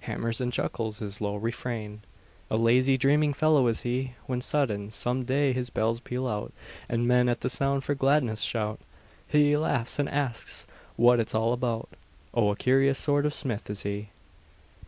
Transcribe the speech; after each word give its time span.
Hammers 0.00 0.40
and 0.40 0.52
chuckles 0.52 0.98
his 0.98 1.20
low 1.20 1.36
refrain, 1.36 2.00
A 2.50 2.56
lazy, 2.56 2.98
dreaming 2.98 3.32
fellow 3.32 3.68
is 3.68 3.82
he: 3.82 4.14
When 4.26 4.40
sudden, 4.40 4.90
some 4.90 5.22
day, 5.22 5.52
his 5.52 5.70
bells 5.70 6.00
peal 6.00 6.26
out, 6.26 6.52
And 6.88 7.06
men, 7.06 7.28
at 7.28 7.40
the 7.42 7.48
sound, 7.48 7.84
for 7.84 7.94
gladness 7.94 8.40
shout; 8.40 8.80
He 9.28 9.56
laughs 9.56 10.00
and 10.00 10.08
asks 10.08 10.66
what 10.96 11.20
it's 11.20 11.36
all 11.36 11.52
about; 11.52 11.88
Oh, 12.34 12.50
a 12.50 12.56
curious 12.56 12.98
sort 12.98 13.24
of 13.26 13.32
smith 13.32 13.70
is 13.70 13.84
he. 13.84 14.08